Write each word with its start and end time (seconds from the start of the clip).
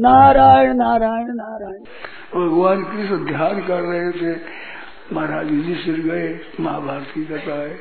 नारायण 0.00 0.74
नारायण 0.76 1.26
नारायण। 1.26 1.82
भगवान 2.46 2.84
कृष्ण 2.84 3.24
ध्यान 3.24 3.66
कर 3.66 3.80
रहे 3.80 4.12
थे। 4.12 4.38
महाराज 5.12 5.46
सिर 5.46 5.94
गए 5.94 6.40
महाभारत 6.60 7.06
की 7.14 7.24
कथा 7.24 7.62
है 7.62 7.76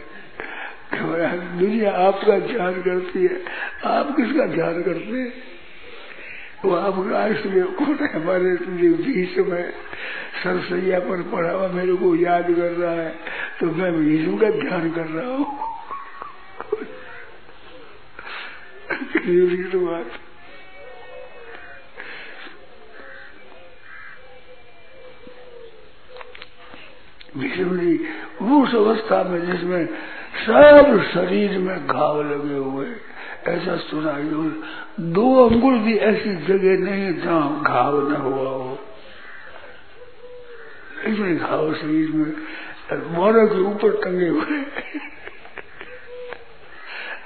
दुनिया 1.59 1.91
आपका 1.91 2.39
ध्यान 2.39 2.73
करती 2.73 3.23
है। 3.23 3.41
आप 3.85 4.15
किसका 4.17 4.45
ध्यान 4.45 4.83
करते 4.83 5.17
हैं? 5.17 5.33
वो 6.65 6.75
आप 6.75 7.07
राष्ट्र 7.07 7.49
में 7.49 7.65
कौन 7.65 7.95
है, 8.01 8.21
हमारे 8.21 8.55
बीच 8.87 9.37
में। 9.37 9.71
सरसैया 10.43 10.99
पर 10.99 11.21
पढ़ा 11.21 11.51
हुआ 11.51 11.67
मेरे 11.67 11.93
को 11.93 12.15
याद 12.15 12.43
कर 12.43 12.71
रहा 12.71 12.91
है 12.91 13.15
तो 13.59 13.65
मैं 13.65 13.91
विष्णु 13.91 14.37
का 14.37 14.49
ध्यान 14.49 14.91
कर 14.91 15.05
रहा 15.05 15.27
हूँ। 15.27 15.59
तो 19.71 19.79
बात 19.79 20.05
जी 27.37 27.97
उस 28.53 28.75
अवस्था 28.75 29.23
में 29.23 29.39
जिसमें 29.45 29.85
सब 30.37 31.01
शरीर 31.13 31.57
में 31.59 31.87
घाव 31.87 32.21
लगे 32.23 32.57
हुए, 32.57 32.87
ऐसा 33.47 33.75
सुना 33.79 34.13
दो 35.15 35.25
अंगुल 35.45 35.77
भी 35.79 35.95
ऐसी 36.07 36.35
जगह 36.45 36.73
नहीं 36.85 37.13
जहाँ 37.21 37.63
घाव 37.63 37.93
न 38.09 38.15
हुआ 38.15 38.49
हो। 38.49 38.77
ऐसे 41.03 41.35
घाव 41.35 41.73
शरीर 41.73 42.09
में 42.11 42.31
मोर 43.13 43.33
के 43.45 43.59
ऊपर 43.61 43.91
टंगे 44.03 44.27
हुए। 44.27 44.61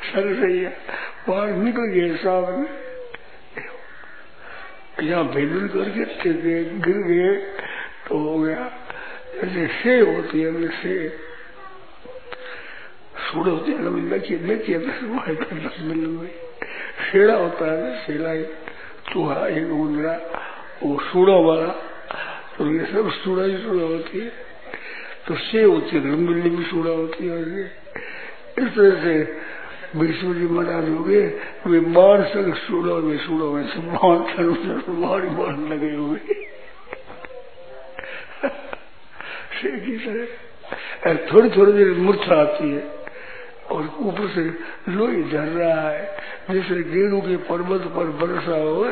सर 0.03 0.33
सही 0.35 0.59
है, 0.59 0.71
बाहर 1.27 1.49
निकल 1.57 1.85
गए 1.88 2.16
सामने 2.17 2.69
यहाँ 5.02 5.25
भेदन 5.25 5.67
करके 5.67 6.03
गिर 6.80 6.97
गए 7.03 7.35
तो 8.07 8.17
हो 8.19 8.38
गया। 8.39 8.63
जैसे 9.33 9.99
होती 10.01 10.41
है 10.41 10.69
से 10.71 10.93
सूढ़ 13.21 13.47
होती 13.47 13.71
है 13.71 14.09
देखिए 14.09 14.37
देखिए 14.37 14.79
शेड़ा 17.01 17.35
होता 17.35 17.65
है 17.71 18.05
शेला 18.05 18.33
चूहा, 19.11 19.47
एक 19.47 19.71
उंदरा 19.71 20.13
वो 20.83 20.99
सूढ़ो 21.02 21.37
वाला। 21.43 21.71
तो 22.57 22.67
ये 22.67 22.85
सब 22.85 23.09
सूढ़ा 23.13 23.43
ही 23.43 23.57
सूढ़ा 23.57 23.83
होती 23.83 24.19
है। 24.19 24.29
तो 25.27 25.35
से 25.37 25.63
होती 25.63 25.95
है 25.95 26.02
रंगबिल्ली 26.03 26.49
भी 26.49 26.63
सूढ़ा 26.65 26.91
होती 26.91 27.27
है 27.27 27.39
इस 28.59 28.69
तरह 28.75 29.03
से 29.03 29.13
विष्णु 29.95 30.33
जी 30.33 30.47
महाराज 30.47 30.89
हो 30.89 31.03
गए, 31.03 31.25
वे 31.67 31.79
बाढ़ 31.95 32.21
सक 32.27 32.53
सूढ़ो 32.57 32.95
में 33.02 33.17
सूढ़ो 33.17 33.52
में 33.52 33.63
सब 33.67 33.83
बाढ़ 35.02 35.25
बाढ़ 35.39 35.57
लगे 35.73 35.95
हुए। 35.95 36.19
से 39.62 39.80
की 39.80 39.98
तरह। 39.98 41.16
थोड़ी 41.34 41.50
थोड़ी 41.50 41.73
देर 41.73 41.88
मूर्छा 41.88 42.36
आती 42.36 42.72
है। 42.72 43.02
और 43.72 43.84
ऊपर 44.00 44.28
से 44.28 44.42
लोही 44.92 45.23
झर 45.23 45.48
रहा 45.48 45.90
है। 45.90 46.17
जैसे 46.52 46.84
गेहूँ 46.84 47.22
के 47.22 47.38
पर्वत 47.38 47.82
पर 47.82 48.04
बरसा 48.04 48.56
हो 48.56 48.86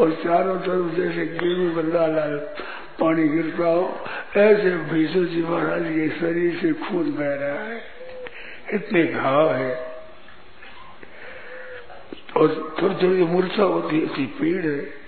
और 0.00 0.12
चारों 0.12 0.56
तरफ़ 0.56 1.00
जैसे 1.00 1.26
गेहूँ 1.26 1.74
का 1.74 1.98
लाल 1.98 2.16
लाल 2.16 2.36
पानी 3.00 3.28
गिरता 3.28 3.66
हो, 3.66 4.00
ऐसे 4.36 4.70
भीषण 4.76 5.24
जी 5.24 5.42
महाराज 5.42 5.82
के 5.82 6.08
शरीर 6.08 6.58
से 6.62 6.72
खून 6.72 7.12
बह 7.12 7.34
रहा 7.34 7.64
है। 7.64 7.82
इतने 8.74 9.04
घाव 9.04 9.54
है। 9.54 9.74
और 12.36 12.76
थोड़ी 12.82 12.94
थोड़ी 12.94 13.24
मूर्छा 13.24 13.62
होती 13.62 14.00
है 14.00 14.26
पीड़ 14.26 14.66
है। 14.66 14.99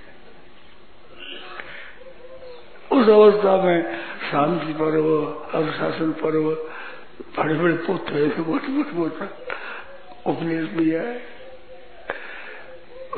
उस 3.02 3.08
अवस्था 3.08 3.56
में 3.62 3.78
शांति 4.30 4.72
पर्व, 4.72 5.06
अनुशासन 5.54 6.10
पर्व 6.12 6.44
बड़े 7.36 7.54
बड़े 7.54 7.74
मोटे 7.88 8.92
मोटा 8.92 9.26
उपदेश 10.26 10.68
दिया 10.70 11.00
है। 11.02 11.16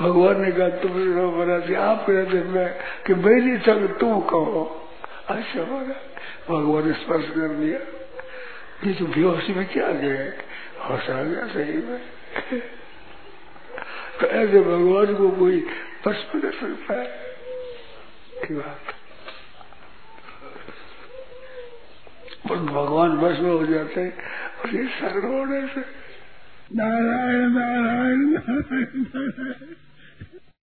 भगवान 0.01 0.41
ने 0.43 0.51
कहा 0.53 0.69
तुम 0.83 0.93
महाराज 0.93 1.75
आप 1.75 2.07
कहते 2.07 2.43
मैं 2.53 2.69
कि 3.07 3.15
मेरी 3.15 3.57
संग 3.59 3.89
तुम 3.99 4.21
कहो। 4.21 4.63
अच्छा 5.29 5.65
बोला 5.65 5.97
भगवान 6.49 6.89
ने 6.89 6.95
स्पर्श 6.95 7.29
कर 7.29 7.55
दिया। 7.55 7.79
ये 8.85 8.95
तो 8.95 9.07
बेहोशी 9.07 9.53
में 9.55 9.67
क्या 9.67 9.91
गए 9.93 10.25
होश 10.81 11.11
आ 11.11 11.23
गया, 11.23 11.47
सही 11.47 11.79
में। 11.83 12.01
तो 14.21 14.27
ऐसे 14.27 14.61
भगवान 14.63 15.15
को 15.15 15.31
कोई 15.31 15.61
स्पर्श 15.61 16.27
कर 16.33 16.53
सकता 16.53 17.01
है 17.01 17.23
बात? 18.51 18.94
पर 22.55 22.61
भगवान 22.61 23.17
बस 23.19 23.39
में 23.41 23.51
हो 23.51 23.67
जाते 23.67 24.01
हैं 24.01 24.13
और 24.59 24.75
ये 24.77 24.87
शरण 24.87 25.25
होने 25.33 25.61
से 25.67 25.81
नारायण 26.75 27.51
नारायण 27.51 28.21
नारायण 28.35 29.03
नारायण। 29.07 29.75